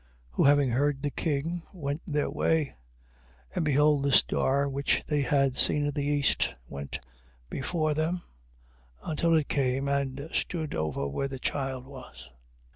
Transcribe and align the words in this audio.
2:9. 0.31 0.31
Who 0.31 0.43
having 0.45 0.71
heard 0.71 1.03
the 1.03 1.11
king, 1.11 1.61
went 1.71 2.01
their 2.07 2.27
way; 2.31 2.73
and 3.53 3.63
behold 3.63 4.01
the 4.01 4.11
star 4.11 4.67
which 4.67 5.03
they 5.05 5.21
had 5.21 5.55
seen 5.55 5.85
in 5.85 5.91
the 5.93 6.03
East, 6.07 6.51
went 6.67 6.99
before 7.51 7.93
them, 7.93 8.23
until 9.03 9.35
it 9.35 9.47
came 9.47 9.87
and 9.87 10.27
stood 10.33 10.73
over 10.73 11.07
where 11.07 11.27
the 11.27 11.37
child 11.37 11.85
was. 11.85 12.31